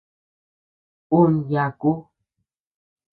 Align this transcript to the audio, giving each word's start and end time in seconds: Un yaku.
Un 1.17 1.31
yaku. 1.51 1.91